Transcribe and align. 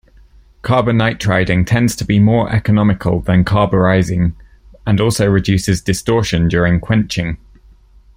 Carbonitriding 0.63 1.67
tends 1.67 1.95
to 1.95 2.03
be 2.03 2.17
more 2.17 2.51
economical 2.51 3.19
than 3.21 3.45
carburizing, 3.45 4.33
and 4.83 4.99
also 4.99 5.29
reduces 5.29 5.79
distortion 5.79 6.47
during 6.47 6.79
quenching. 6.79 7.37